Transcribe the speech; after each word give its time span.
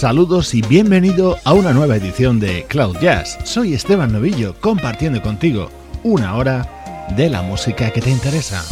Saludos 0.00 0.54
y 0.54 0.62
bienvenido 0.62 1.36
a 1.44 1.52
una 1.52 1.74
nueva 1.74 1.94
edición 1.94 2.40
de 2.40 2.64
Cloud 2.64 2.96
Jazz. 3.02 3.36
Soy 3.44 3.74
Esteban 3.74 4.10
Novillo 4.10 4.54
compartiendo 4.58 5.20
contigo 5.20 5.68
una 6.02 6.36
hora 6.36 7.06
de 7.18 7.28
la 7.28 7.42
música 7.42 7.90
que 7.90 8.00
te 8.00 8.08
interesa. 8.08 8.64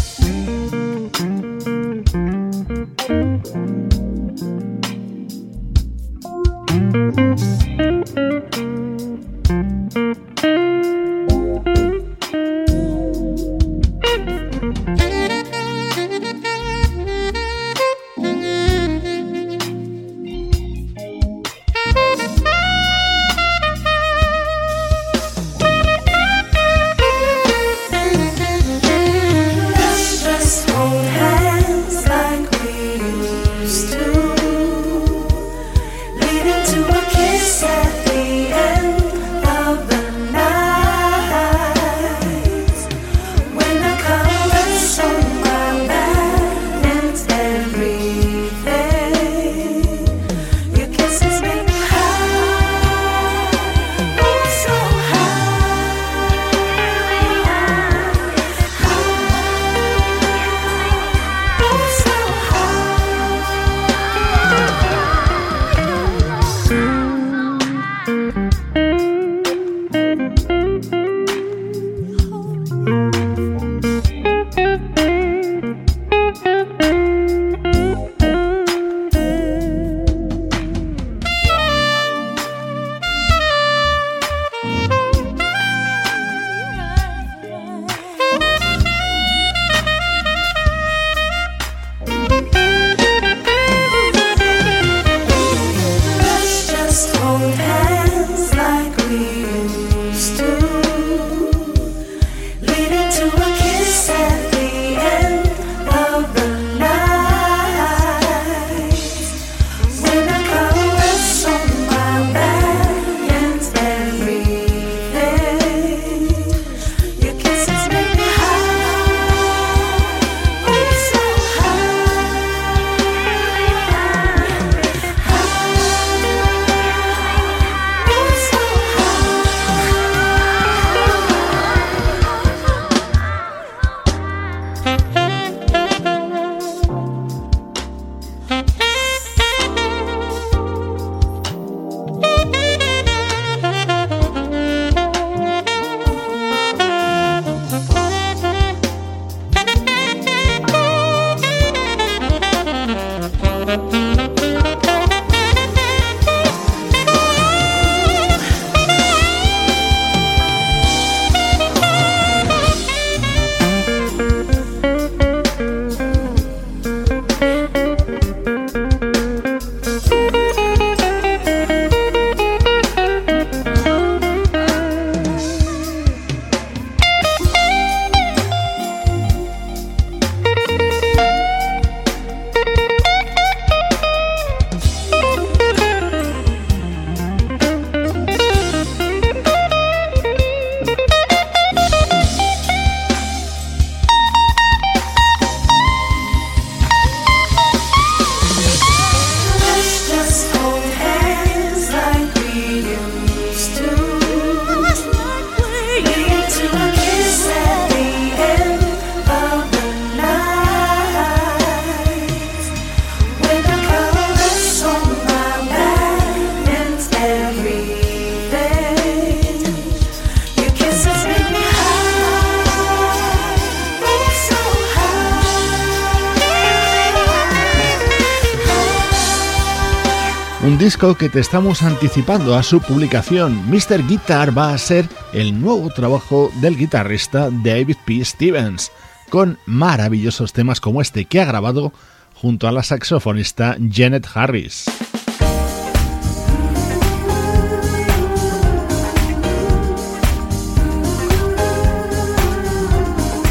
Que 230.98 231.28
te 231.28 231.39
estamos 231.39 231.84
anticipando 231.84 232.56
a 232.56 232.62
su 232.65 232.80
publicación. 232.80 233.71
Mr. 233.71 234.04
Guitar 234.09 234.56
va 234.56 234.72
a 234.72 234.78
ser 234.78 235.09
el 235.33 235.60
nuevo 235.60 235.91
trabajo 235.91 236.50
del 236.60 236.77
guitarrista 236.77 237.50
David 237.50 237.97
P. 238.04 238.24
Stevens, 238.24 238.91
con 239.30 239.59
maravillosos 239.65 240.53
temas 240.53 240.80
como 240.80 241.00
este 241.00 241.24
que 241.24 241.41
ha 241.41 241.45
grabado 241.45 241.92
junto 242.34 242.66
a 242.66 242.72
la 242.72 242.83
saxofonista 242.83 243.77
Janet 243.92 244.27
Harris. 244.34 244.86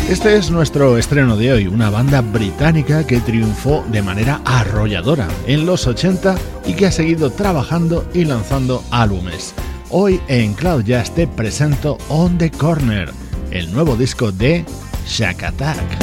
Este 0.09 0.37
es 0.37 0.49
nuestro 0.51 0.97
estreno 0.97 1.35
de 1.35 1.51
hoy, 1.51 1.67
una 1.67 1.89
banda 1.89 2.21
británica 2.21 3.05
que 3.05 3.19
triunfó 3.19 3.83
de 3.91 4.01
manera 4.01 4.39
arrolladora 4.45 5.27
en 5.47 5.65
los 5.65 5.85
80 5.85 6.37
y 6.65 6.75
que 6.75 6.85
ha 6.85 6.91
seguido 6.93 7.29
trabajando 7.29 8.07
y 8.13 8.23
lanzando 8.23 8.85
álbumes. 8.89 9.53
Hoy 9.89 10.21
en 10.29 10.53
Cloud 10.53 10.85
Jazz 10.85 11.13
te 11.13 11.27
presento 11.27 11.97
On 12.07 12.37
the 12.37 12.49
Corner, 12.49 13.11
el 13.51 13.69
nuevo 13.73 13.97
disco 13.97 14.31
de 14.31 14.63
Shack 15.05 15.43
Attack. 15.43 15.97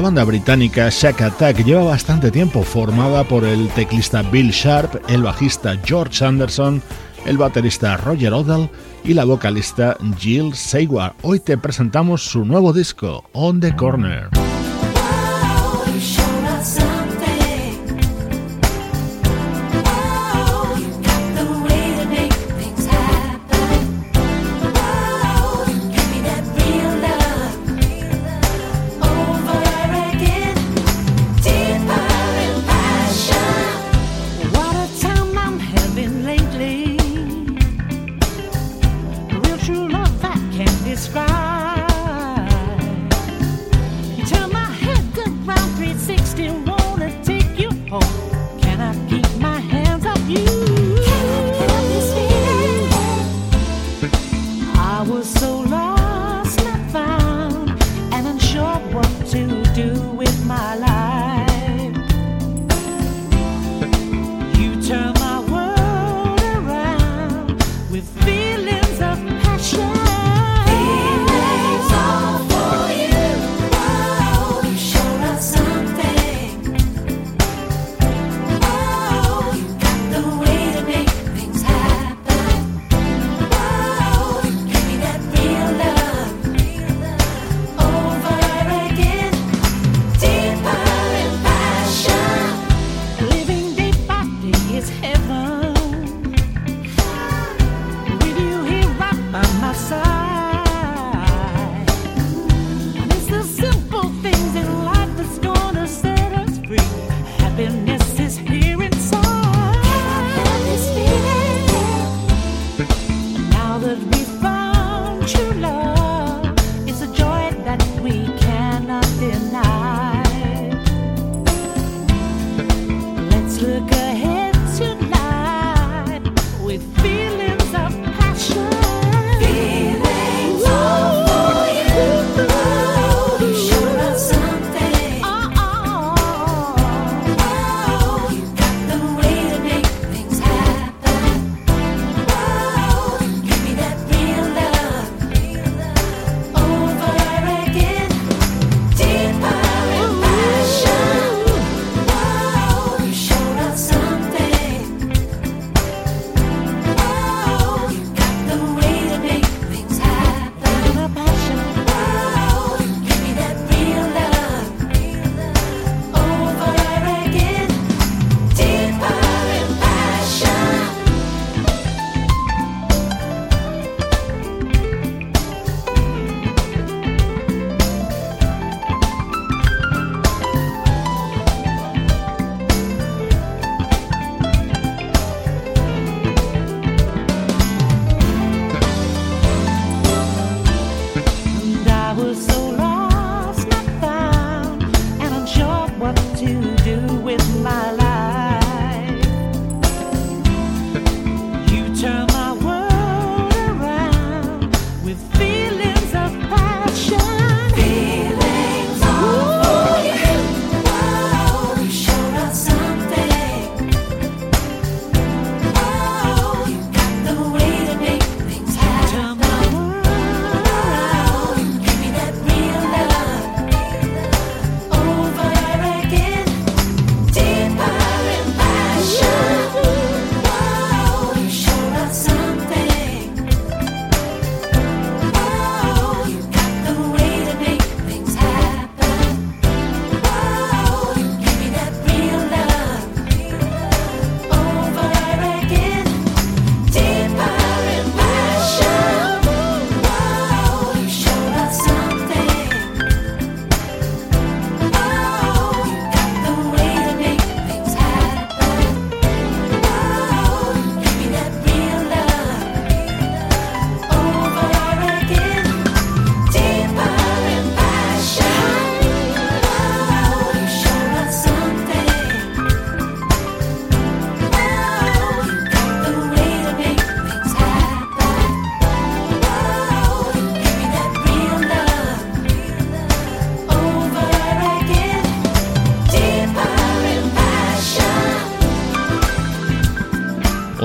Banda 0.00 0.24
británica 0.24 0.88
Shack 0.90 1.20
Attack 1.20 1.64
lleva 1.64 1.84
bastante 1.84 2.30
tiempo 2.30 2.62
formada 2.62 3.24
por 3.24 3.44
el 3.44 3.68
teclista 3.70 4.22
Bill 4.22 4.50
Sharp, 4.50 5.02
el 5.08 5.22
bajista 5.22 5.76
George 5.84 6.24
Anderson, 6.24 6.80
el 7.26 7.36
baterista 7.36 7.98
Roger 7.98 8.32
Odell 8.32 8.70
y 9.04 9.12
la 9.12 9.24
vocalista 9.24 9.98
Jill 10.18 10.54
Seward. 10.54 11.12
Hoy 11.22 11.40
te 11.40 11.58
presentamos 11.58 12.22
su 12.22 12.44
nuevo 12.44 12.72
disco, 12.72 13.24
On 13.32 13.60
the 13.60 13.76
Corner. 13.76 14.41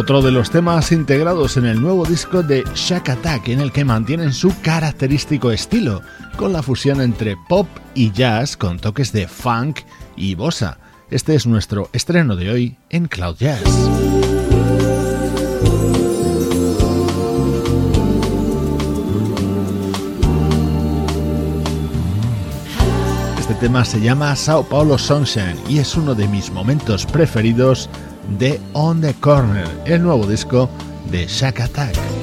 Otro 0.07 0.21
de 0.21 0.31
los 0.31 0.49
temas 0.49 0.93
integrados 0.93 1.57
en 1.57 1.65
el 1.65 1.81
nuevo 1.81 2.05
disco 2.05 2.41
de 2.41 2.63
Shack 2.73 3.09
Attack, 3.09 3.49
en 3.49 3.59
el 3.59 3.73
que 3.73 3.83
mantienen 3.83 4.31
su 4.31 4.53
característico 4.61 5.51
estilo, 5.51 6.01
con 6.37 6.53
la 6.53 6.63
fusión 6.63 7.01
entre 7.01 7.35
pop 7.49 7.67
y 7.93 8.13
jazz 8.13 8.55
con 8.55 8.79
toques 8.79 9.11
de 9.11 9.27
funk 9.27 9.81
y 10.15 10.35
bossa. 10.35 10.77
Este 11.11 11.35
es 11.35 11.45
nuestro 11.45 11.89
estreno 11.91 12.37
de 12.37 12.49
hoy 12.49 12.77
en 12.89 13.09
Cloud 13.09 13.35
Jazz. 13.35 13.63
Este 23.37 23.55
tema 23.55 23.83
se 23.83 23.99
llama 23.99 24.33
Sao 24.37 24.63
Paulo 24.63 24.97
Sunshine 24.97 25.59
y 25.67 25.79
es 25.79 25.97
uno 25.97 26.15
de 26.15 26.29
mis 26.29 26.49
momentos 26.49 27.05
preferidos 27.05 27.89
de 28.29 28.59
On 28.73 29.01
the 29.01 29.13
Corner, 29.15 29.67
el 29.85 30.03
nuevo 30.03 30.25
disco 30.25 30.69
de 31.09 31.25
Shack 31.27 31.61
Attack. 31.61 32.16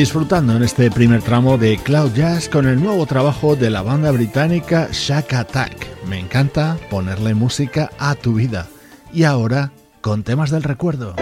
Disfrutando 0.00 0.56
en 0.56 0.62
este 0.62 0.90
primer 0.90 1.20
tramo 1.20 1.58
de 1.58 1.76
Cloud 1.76 2.14
Jazz 2.14 2.48
con 2.48 2.66
el 2.66 2.82
nuevo 2.82 3.04
trabajo 3.04 3.54
de 3.54 3.68
la 3.68 3.82
banda 3.82 4.10
británica 4.10 4.88
Shack 4.90 5.34
Attack. 5.34 6.06
Me 6.06 6.18
encanta 6.18 6.78
ponerle 6.88 7.34
música 7.34 7.90
a 7.98 8.14
tu 8.14 8.32
vida. 8.32 8.66
Y 9.12 9.24
ahora, 9.24 9.72
con 10.00 10.22
temas 10.22 10.50
del 10.50 10.62
recuerdo. 10.62 11.16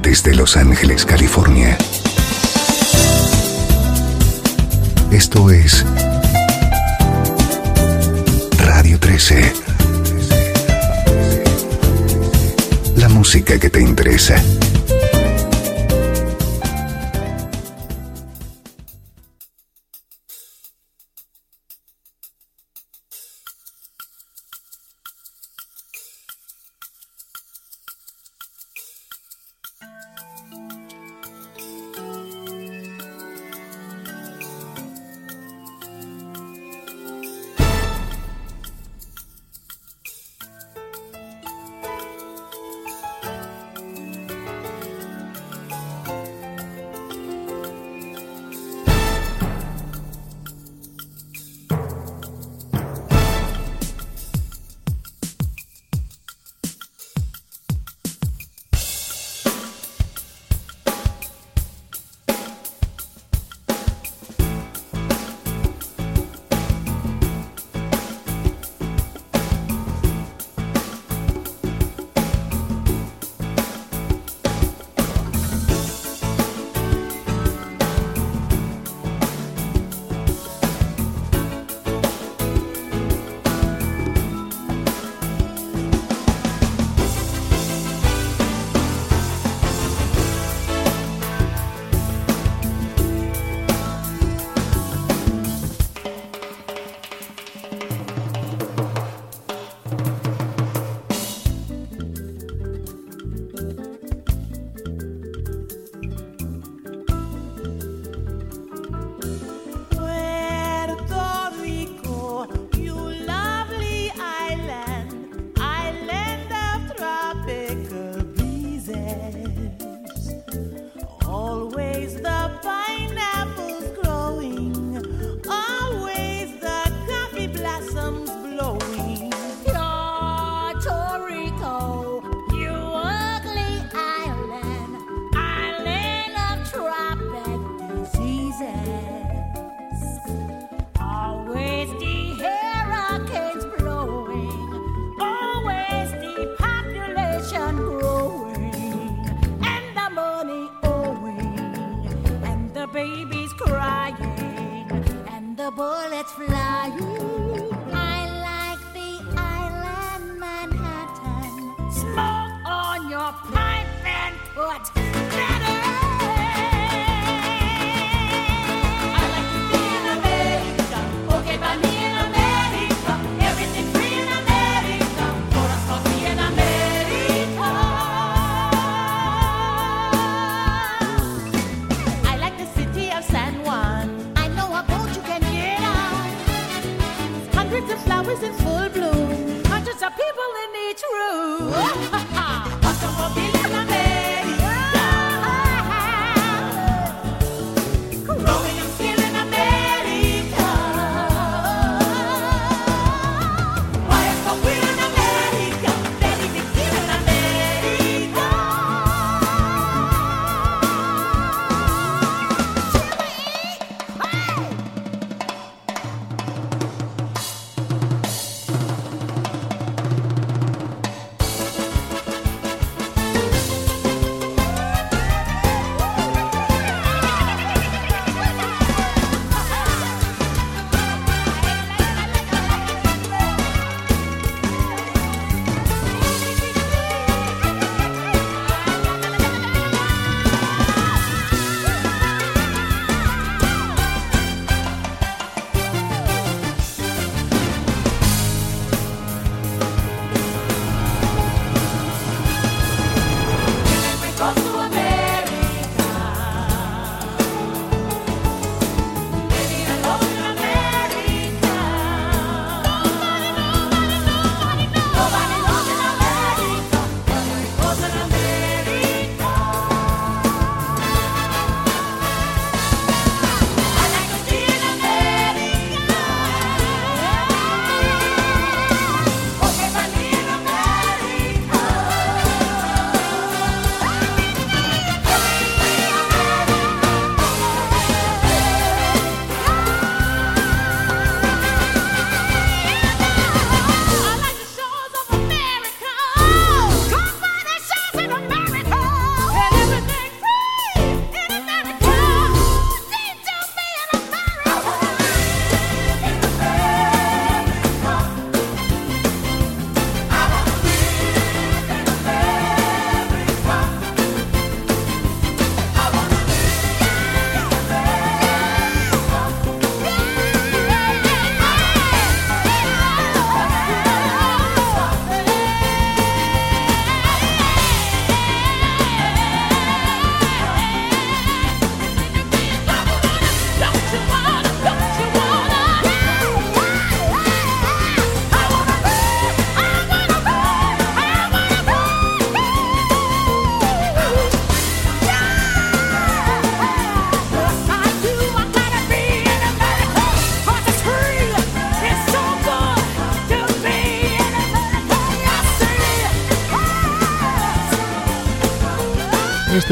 Desde 0.00 0.36
Los 0.36 0.56
Ángeles, 0.56 1.04
California. 1.04 1.76
Esto 5.10 5.50
es 5.50 5.84
Radio 8.58 9.00
13. 9.00 9.71
Música 13.22 13.56
que 13.56 13.70
te 13.70 13.80
interesa. 13.80 14.34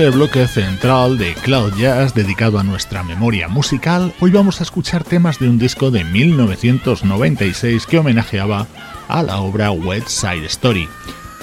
Este 0.00 0.16
bloque 0.16 0.48
central 0.48 1.18
de 1.18 1.34
Cloud 1.34 1.74
Jazz 1.76 2.14
dedicado 2.14 2.58
a 2.58 2.62
nuestra 2.62 3.02
memoria 3.02 3.48
musical, 3.48 4.14
hoy 4.20 4.30
vamos 4.30 4.60
a 4.60 4.62
escuchar 4.62 5.04
temas 5.04 5.38
de 5.38 5.46
un 5.46 5.58
disco 5.58 5.90
de 5.90 6.04
1996 6.04 7.84
que 7.84 7.98
homenajeaba 7.98 8.66
a 9.08 9.22
la 9.22 9.40
obra 9.40 9.72
West 9.72 10.08
Side 10.08 10.46
Story. 10.46 10.88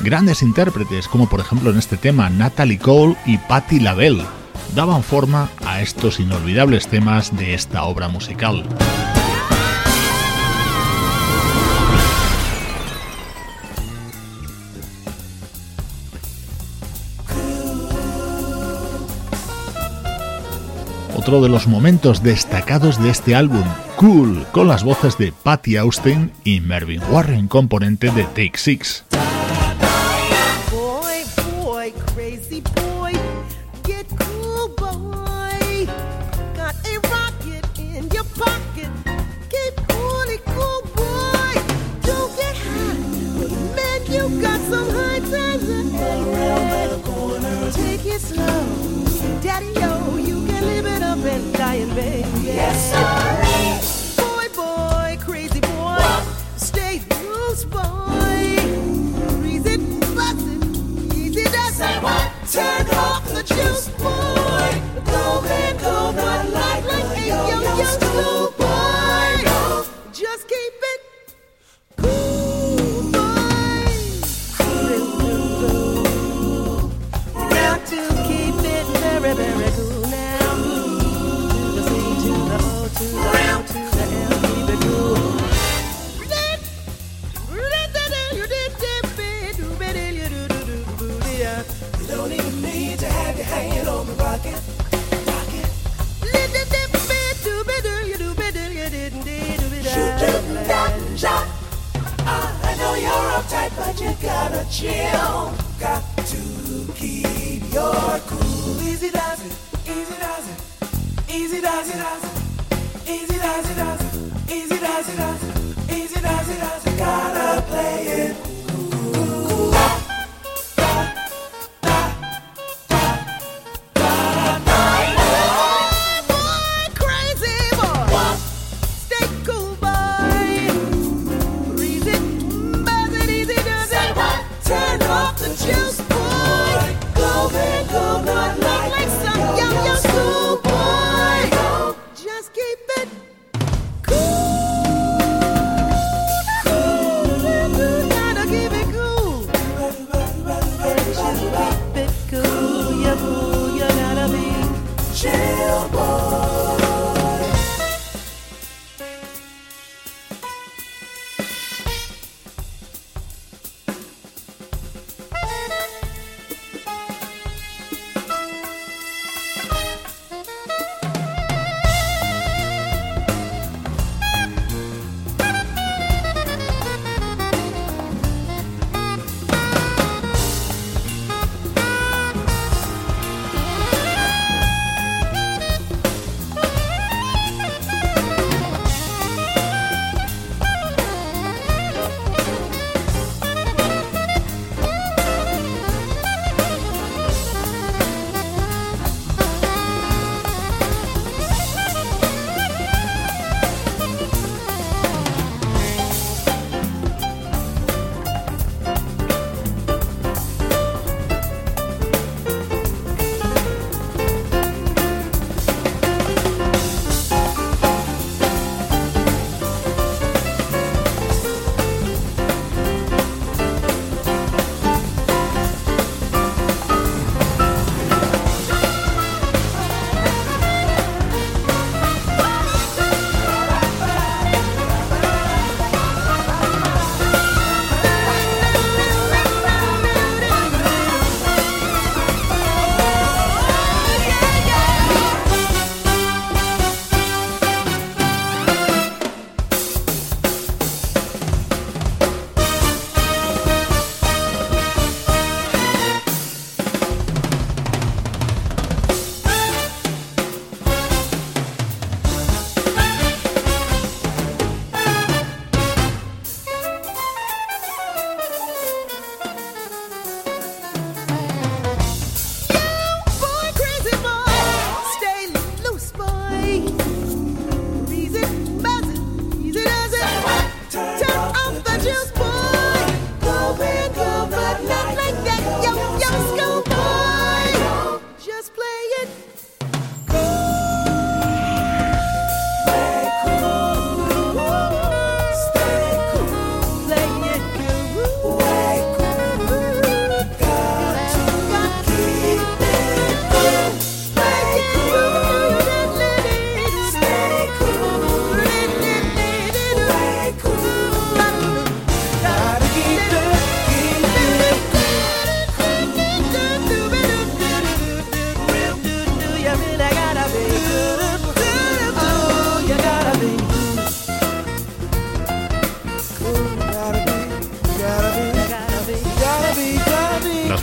Grandes 0.02 0.42
intérpretes, 0.42 1.08
como 1.08 1.30
por 1.30 1.40
ejemplo 1.40 1.70
en 1.70 1.78
este 1.78 1.98
tema 1.98 2.32
Natalie 2.32 2.80
Cole 2.80 3.16
y 3.28 3.38
Patti 3.38 3.80
LaBelle, 3.80 4.26
daban 4.74 5.04
forma 5.04 5.52
a 5.64 5.82
estos 5.82 6.20
inolvidables 6.20 6.88
temas 6.88 7.38
de 7.38 7.54
esta 7.54 7.84
obra 7.84 8.08
musical. 8.08 8.64
Otro 21.28 21.42
de 21.42 21.50
los 21.50 21.68
momentos 21.68 22.24
destacados 22.24 23.04
de 23.04 23.10
este 23.10 23.36
álbum, 23.36 23.66
Cool, 23.98 24.46
con 24.54 24.70
las 24.70 24.86
voces 24.86 25.18
de 25.18 25.34
Patty 25.34 25.76
Austin 25.76 26.32
y 26.46 26.62
Mervyn 26.62 27.02
Warren, 27.12 27.50
componente 27.50 28.10
de 28.12 28.24
Take 28.24 28.54
Six. 28.56 29.04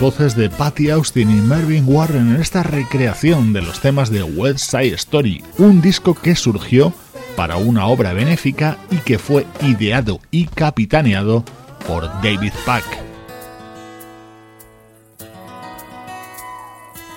Voces 0.05 0.37
de 0.37 0.51
Patty 0.51 0.91
Austin 0.91 1.31
y 1.31 1.41
Mervyn 1.41 1.85
Warren 1.87 2.35
en 2.35 2.43
esta 2.43 2.63
recreación 2.63 3.55
de 3.55 3.63
los 3.63 3.81
temas 3.81 4.11
de 4.11 4.23
West 4.23 4.71
Side 4.71 4.93
Story, 4.97 5.43
un 5.57 5.81
disco 5.81 6.13
que 6.13 6.37
surgió 6.37 6.93
para 7.37 7.57
una 7.57 7.87
obra 7.87 8.13
benéfica 8.13 8.77
y 8.91 8.99
que 8.99 9.19
fue 9.19 9.47
ideado 9.63 10.21
y 10.31 10.45
capitaneado 10.45 11.43
por 11.89 12.03
David 12.23 12.53
Pack. 12.67 12.85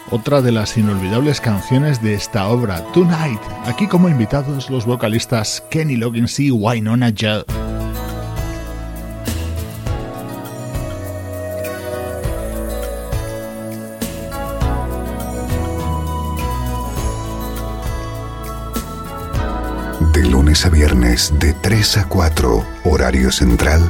Otra 0.10 0.42
de 0.42 0.54
las 0.54 0.78
inolvidables 0.78 1.42
canciones 1.42 2.02
de 2.02 2.14
esta 2.14 2.48
obra, 2.48 2.82
Tonight, 2.94 3.42
aquí 3.66 3.88
como 3.88 4.08
invitados 4.08 4.70
los 4.70 4.86
vocalistas 4.86 5.62
Kenny 5.70 5.98
Loggins 5.98 6.40
y 6.40 6.52
Wynonna 6.52 7.10
Judd. 7.10 7.67
A 20.68 20.70
viernes 20.70 21.32
de 21.40 21.54
3 21.54 21.98
a 21.98 22.06
4, 22.10 22.66
horario 22.84 23.32
central, 23.32 23.90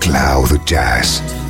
Cloud 0.00 0.64
Jazz. 0.64 1.43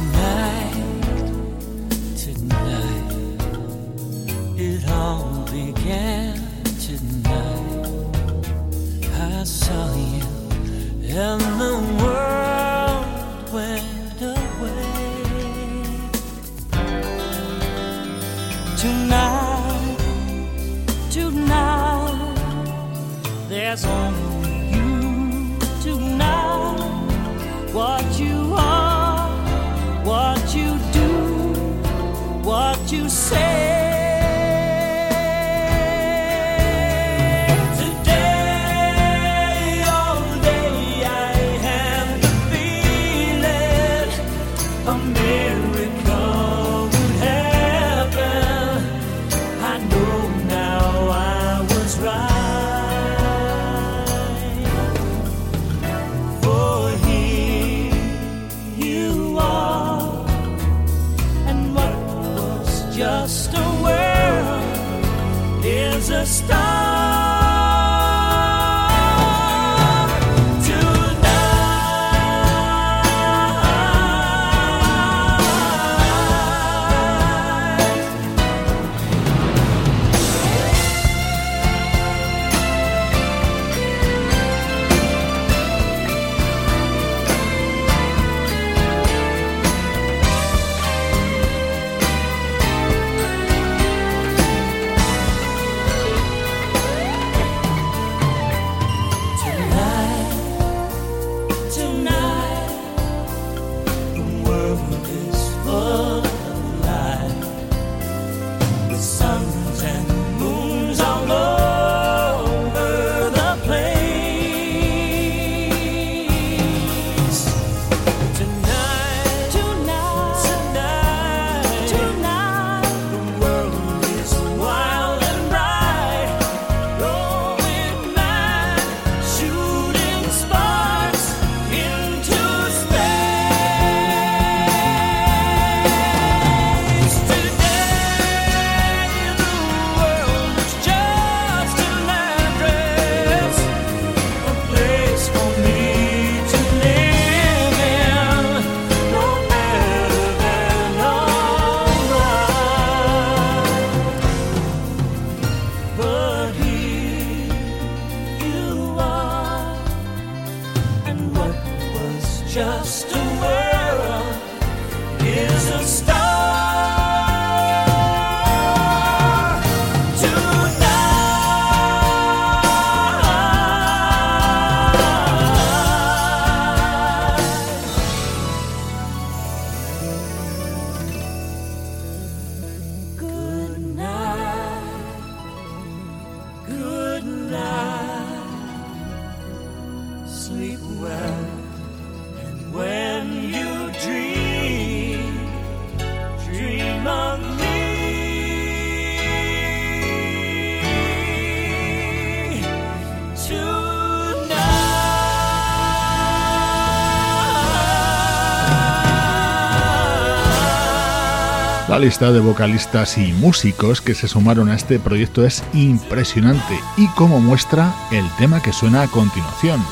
Lista 212.05 212.32
de 212.32 212.40
vocalistas 212.40 213.16
y 213.16 213.32
músicos 213.32 214.02
que 214.02 214.14
se 214.14 214.28
sumaron 214.28 214.68
a 214.68 214.74
este 214.74 214.98
proyecto 214.98 215.42
es 215.42 215.64
impresionante 215.72 216.78
y 216.98 217.07
como 217.16 217.40
muestra 217.40 217.94
el 218.12 218.28
tema 218.36 218.61
que 218.61 218.74
suena 218.74 219.00
a 219.00 219.09
continuación, 219.09 219.82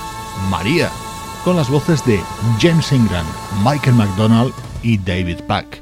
María, 0.50 0.90
con 1.42 1.56
las 1.56 1.70
voces 1.70 2.04
de 2.04 2.20
James 2.60 2.92
Ingram, 2.92 3.24
Michael 3.64 3.96
McDonald 3.96 4.52
y 4.82 4.98
David 4.98 5.38
Pack. 5.46 5.80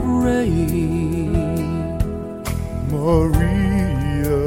Praying. 0.00 1.32
Maria, 2.90 4.40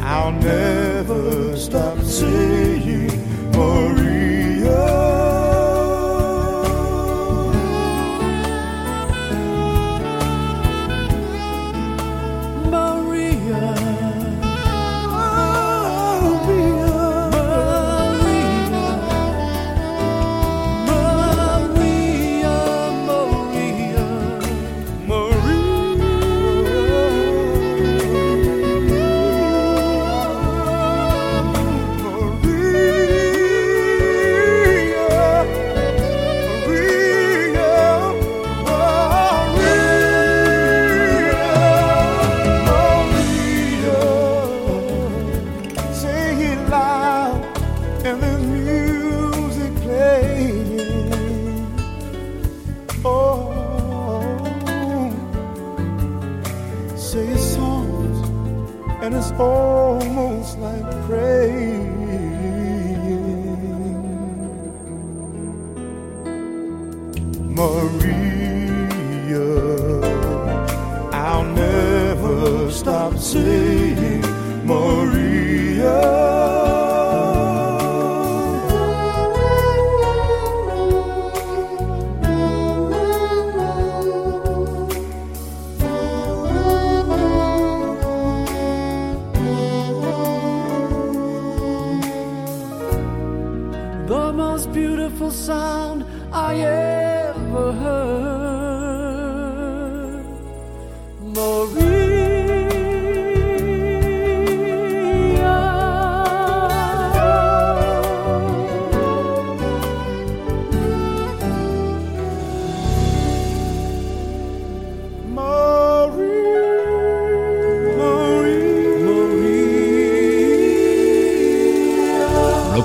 I'll 0.00 0.32
never 0.32 1.56
stop 1.56 1.98
saying 2.02 3.10
Maria. 3.52 3.85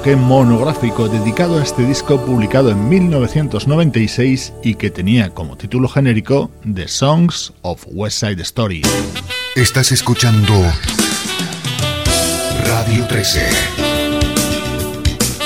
Monográfico 0.09 1.07
dedicado 1.07 1.59
a 1.59 1.63
este 1.63 1.85
disco 1.85 2.19
publicado 2.25 2.71
en 2.71 2.89
1996 2.89 4.51
y 4.63 4.75
que 4.75 4.89
tenía 4.89 5.29
como 5.29 5.55
título 5.55 5.87
genérico 5.87 6.49
The 6.73 6.87
Songs 6.87 7.53
of 7.61 7.85
West 7.91 8.19
Side 8.19 8.41
Story. 8.41 8.81
Estás 9.55 9.91
escuchando 9.91 10.53
Radio 12.65 13.05
13. 13.07 13.41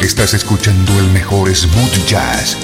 Estás 0.02 0.34
escuchando 0.34 1.00
el 1.00 1.12
mejor 1.12 1.54
smooth 1.54 2.08
jazz 2.08 2.58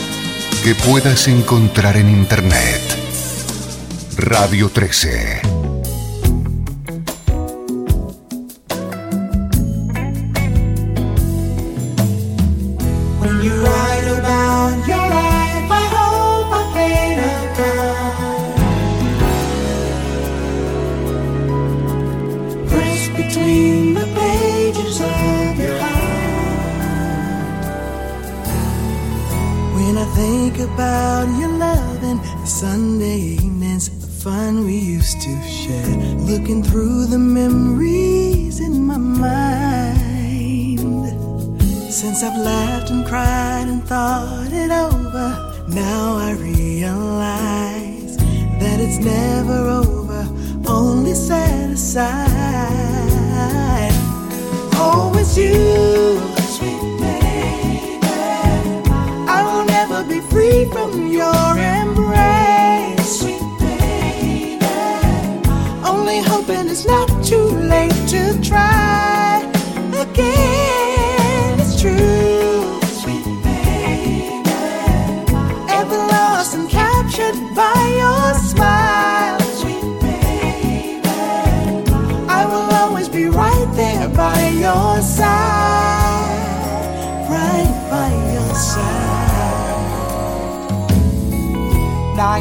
que 0.63 0.73
puedas 0.75 1.27
encontrar 1.27 1.97
en 1.97 2.09
Internet. 2.09 2.81
Radio 4.17 4.69
13. 4.69 5.50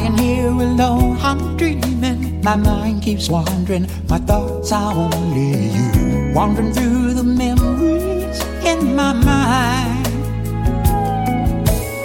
Lying 0.01 0.17
here 0.17 0.47
alone, 0.47 1.17
I'm 1.21 1.57
dreaming. 1.57 2.41
My 2.43 2.55
mind 2.55 3.03
keeps 3.03 3.29
wandering, 3.29 3.87
my 4.09 4.17
thoughts 4.17 4.71
are 4.71 4.93
only 4.93 5.67
you. 5.75 6.33
Wandering 6.33 6.73
through 6.73 7.13
the 7.13 7.23
memories 7.23 8.39
in 8.65 8.95
my 8.95 9.13
mind. 9.13 10.07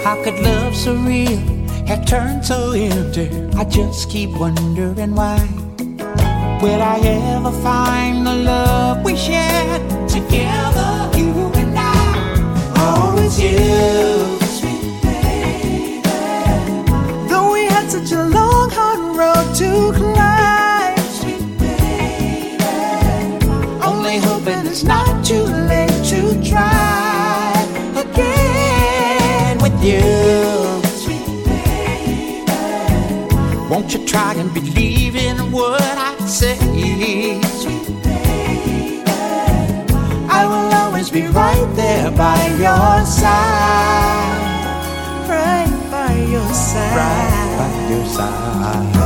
How 0.04 0.22
could 0.22 0.38
love 0.40 0.76
so 0.76 0.94
real 0.94 1.38
have 1.86 2.04
turned 2.06 2.44
so 2.44 2.72
empty? 2.72 3.30
I 3.56 3.64
just 3.64 4.10
keep 4.10 4.30
wondering 4.30 5.14
why. 5.14 5.38
Will 6.62 6.82
I 6.82 6.98
ever 7.00 7.52
find 7.62 8.26
the 8.26 8.34
love 8.34 9.04
we 9.04 9.16
shared 9.16 10.08
together, 10.08 11.10
you 11.16 11.32
and 11.54 11.78
I? 11.78 12.72
Oh, 12.76 13.10
Always 13.10 13.40
you. 13.40 14.45
To 19.16 19.92
climb. 19.94 20.98
Sweet 20.98 21.58
baby. 21.58 22.58
Only 23.82 24.18
hoping 24.18 24.66
it's 24.66 24.84
not 24.84 25.24
too 25.24 25.42
late 25.42 26.04
to 26.10 26.20
try 26.44 27.54
again 27.96 29.56
with 29.58 29.82
you. 29.82 30.02
Sweet 31.02 31.44
baby. 31.46 32.44
Won't 33.70 33.94
you 33.94 34.04
try 34.06 34.34
and 34.34 34.52
believe 34.52 35.16
in 35.16 35.50
what 35.50 35.80
I 35.80 36.14
say? 36.26 36.56
Sweet 36.58 37.86
baby. 38.02 39.02
I 40.28 40.44
will 40.44 40.74
always 40.74 41.08
be 41.08 41.22
right 41.28 41.68
there 41.74 42.10
by 42.10 42.46
your 42.58 43.06
side. 43.06 44.42
Right 45.26 45.72
by 45.90 46.12
your 46.34 46.52
side. 46.52 46.96
Right 47.00 47.56
by 47.58 47.94
your 47.94 48.06
side. 48.06 49.05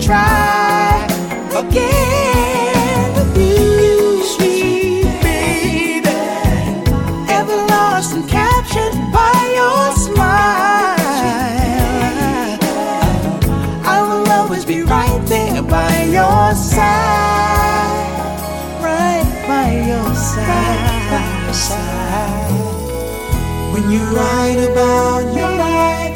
Try 0.00 1.06
again 1.54 2.28
baby. 5.22 6.08
Ever 7.28 7.56
lost 7.74 8.14
and 8.14 8.28
captured 8.28 8.94
by 9.12 9.38
your 9.58 9.96
smile. 9.96 10.98
I 13.84 13.96
will 14.08 14.26
always 14.30 14.64
be 14.64 14.82
right 14.82 15.20
there 15.26 15.62
by 15.62 16.04
your 16.04 16.54
side, 16.54 18.40
right 18.82 19.28
by 19.46 19.68
your 19.90 20.14
side. 20.14 20.88
When 23.72 23.90
you 23.90 24.02
write 24.16 24.60
about 24.70 25.24
your 25.36 25.50
life, 25.50 26.07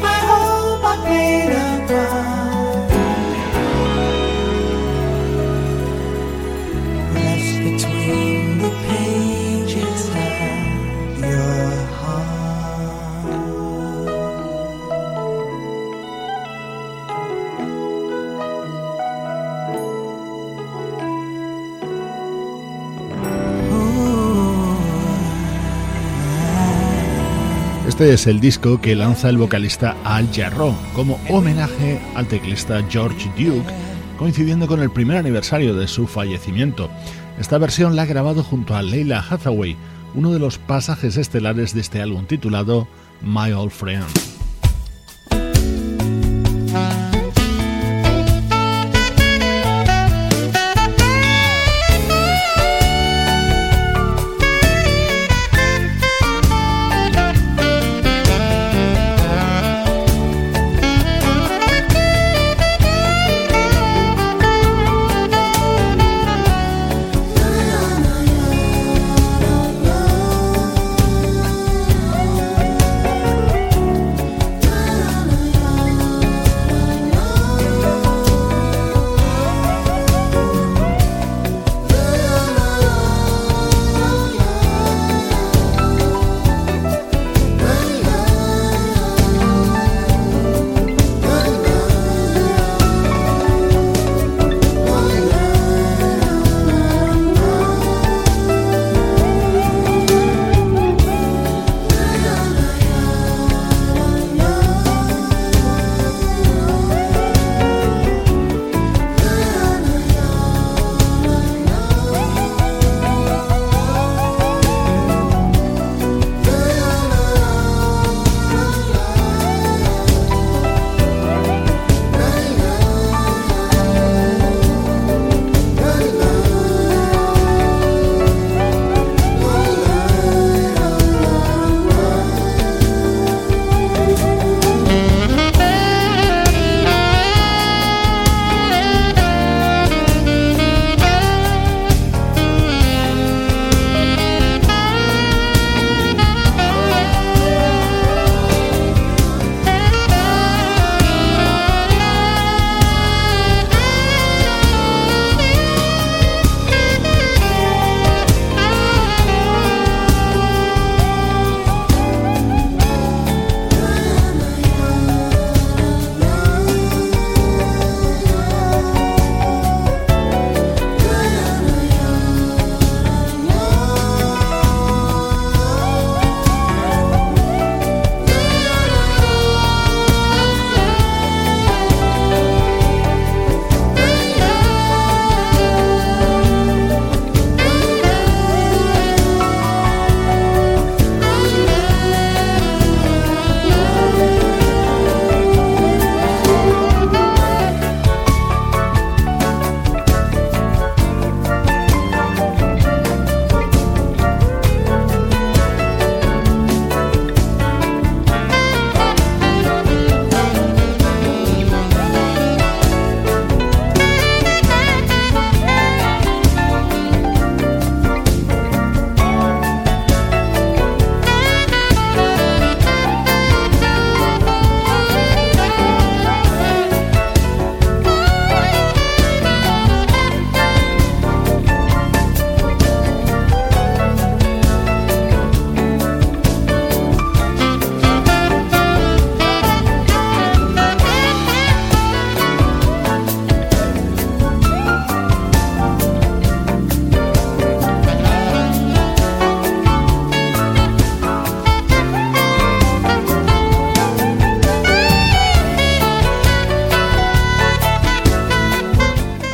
Este 27.93 28.11
es 28.11 28.25
el 28.25 28.39
disco 28.39 28.81
que 28.81 28.95
lanza 28.95 29.29
el 29.29 29.37
vocalista 29.37 29.95
Al 30.03 30.27
Jarreau 30.33 30.75
como 30.95 31.19
homenaje 31.29 32.01
al 32.15 32.25
teclista 32.27 32.83
George 32.89 33.29
Duke, 33.37 33.71
coincidiendo 34.17 34.65
con 34.65 34.81
el 34.81 34.89
primer 34.89 35.17
aniversario 35.17 35.75
de 35.75 35.87
su 35.87 36.07
fallecimiento. 36.07 36.89
Esta 37.39 37.59
versión 37.59 37.95
la 37.95 38.01
ha 38.01 38.05
grabado 38.07 38.43
junto 38.43 38.75
a 38.75 38.81
Leila 38.81 39.23
Hathaway, 39.29 39.77
uno 40.15 40.33
de 40.33 40.39
los 40.39 40.57
pasajes 40.57 41.17
estelares 41.17 41.75
de 41.75 41.81
este 41.81 42.01
álbum 42.01 42.25
titulado 42.25 42.87
My 43.21 43.51
Old 43.51 43.69
Friend. 43.69 44.32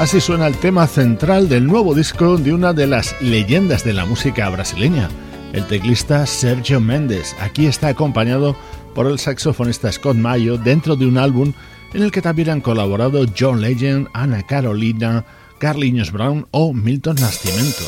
Así 0.10 0.22
suena 0.22 0.48
el 0.48 0.58
tema 0.58 0.88
central 0.88 1.48
del 1.48 1.68
nuevo 1.68 1.94
disco 1.94 2.36
de 2.36 2.52
una 2.52 2.74
de 2.74 2.88
las 2.88 3.16
leyendas 3.22 3.84
de 3.84 3.94
la 3.94 4.06
música 4.06 4.50
brasileña, 4.50 5.08
el 5.54 5.68
teclista 5.68 6.26
Sergio 6.26 6.80
Méndez. 6.80 7.36
Aquí 7.40 7.68
está 7.68 7.90
acompañado 7.90 8.56
por 8.96 9.06
el 9.06 9.20
saxofonista 9.20 9.92
Scott 9.92 10.18
Mayo 10.18 10.58
dentro 10.58 10.96
de 10.96 11.06
un 11.06 11.20
álbum 11.20 11.54
en 11.94 12.02
el 12.02 12.12
que 12.12 12.24
también 12.24 12.50
han 12.50 12.62
colaborado 12.62 13.24
John 13.38 13.62
Legend, 13.62 14.08
Ana 14.14 14.42
Carolina, 14.42 15.26
Carlinhos 15.60 16.12
Brown 16.12 16.48
o 16.50 16.74
Milton 16.74 17.18
Nascimento. 17.18 17.84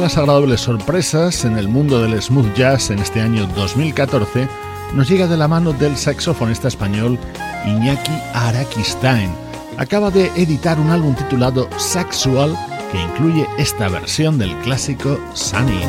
Las 0.00 0.16
agradables 0.16 0.62
sorpresas 0.62 1.44
en 1.44 1.58
el 1.58 1.68
mundo 1.68 2.00
del 2.00 2.20
smooth 2.22 2.54
jazz 2.54 2.90
en 2.90 3.00
este 3.00 3.20
año 3.20 3.46
2014 3.54 4.48
nos 4.94 5.08
llega 5.08 5.26
de 5.26 5.36
la 5.36 5.46
mano 5.46 5.72
del 5.72 5.96
saxofonista 5.96 6.68
español 6.68 7.18
Iñaki 7.66 8.12
Arakistain. 8.32 9.30
Acaba 9.76 10.10
de 10.10 10.26
editar 10.36 10.80
un 10.80 10.90
álbum 10.90 11.14
titulado 11.14 11.68
Sexual 11.76 12.56
que 12.90 13.00
incluye 13.00 13.46
esta 13.58 13.88
versión 13.88 14.38
del 14.38 14.56
clásico 14.58 15.18
Sunny. 15.34 15.82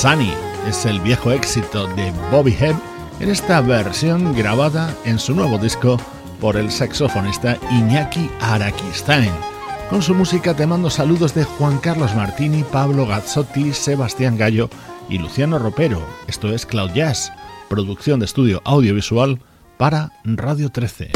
Sunny 0.00 0.32
es 0.66 0.86
el 0.86 0.98
viejo 1.00 1.30
éxito 1.30 1.86
de 1.88 2.10
Bobby 2.30 2.56
Hebb 2.58 2.74
en 3.20 3.28
esta 3.28 3.60
versión 3.60 4.34
grabada 4.34 4.96
en 5.04 5.18
su 5.18 5.34
nuevo 5.34 5.58
disco 5.58 5.98
por 6.40 6.56
el 6.56 6.70
saxofonista 6.70 7.58
Iñaki 7.70 8.30
Arakistain. 8.40 9.30
Con 9.90 10.00
su 10.00 10.14
música 10.14 10.56
te 10.56 10.66
mando 10.66 10.88
saludos 10.88 11.34
de 11.34 11.44
Juan 11.44 11.76
Carlos 11.80 12.14
Martini, 12.14 12.64
Pablo 12.64 13.06
Gazzotti, 13.06 13.74
Sebastián 13.74 14.38
Gallo 14.38 14.70
y 15.10 15.18
Luciano 15.18 15.58
Ropero. 15.58 16.02
Esto 16.28 16.50
es 16.50 16.64
Cloud 16.64 16.92
Jazz, 16.94 17.30
producción 17.68 18.20
de 18.20 18.24
estudio 18.24 18.62
audiovisual 18.64 19.38
para 19.76 20.12
Radio 20.24 20.70
13. 20.70 21.10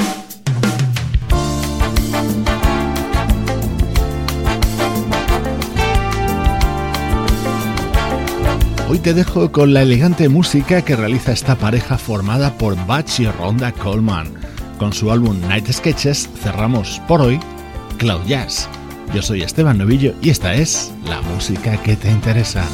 Hoy 8.94 9.00
te 9.00 9.12
dejo 9.12 9.50
con 9.50 9.74
la 9.74 9.82
elegante 9.82 10.28
música 10.28 10.82
que 10.82 10.94
realiza 10.94 11.32
esta 11.32 11.56
pareja 11.56 11.98
formada 11.98 12.56
por 12.56 12.76
Bach 12.86 13.18
y 13.18 13.26
Ronda 13.26 13.72
Coleman. 13.72 14.28
Con 14.78 14.92
su 14.92 15.10
álbum 15.10 15.36
Night 15.48 15.68
Sketches 15.68 16.30
cerramos 16.40 17.02
por 17.08 17.20
hoy 17.20 17.40
Cloud 17.98 18.24
Jazz. 18.24 18.68
Yo 19.12 19.20
soy 19.20 19.42
Esteban 19.42 19.78
Novillo 19.78 20.14
y 20.22 20.30
esta 20.30 20.54
es 20.54 20.92
la 21.08 21.20
música 21.22 21.76
que 21.82 21.96
te 21.96 22.08
interesa. 22.08 22.64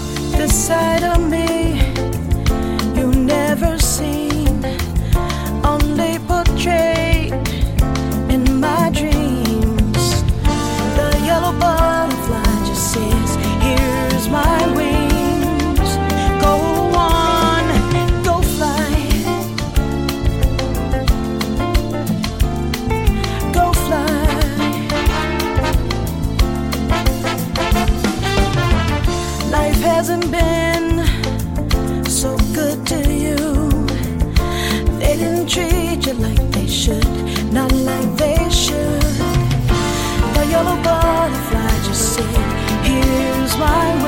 why 43.60 43.99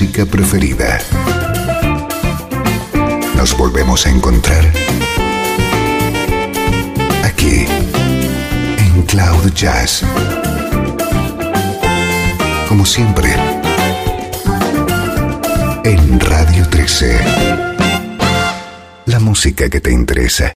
música 0.00 0.24
preferida. 0.24 0.98
Nos 3.36 3.54
volvemos 3.54 4.06
a 4.06 4.08
encontrar 4.08 4.64
aquí 7.22 7.66
en 8.78 9.02
Cloud 9.02 9.52
Jazz. 9.52 10.02
Como 12.66 12.86
siempre, 12.86 13.28
en 15.84 16.18
Radio 16.18 16.66
13. 16.70 17.18
La 19.04 19.20
música 19.20 19.68
que 19.68 19.82
te 19.82 19.92
interesa. 19.92 20.54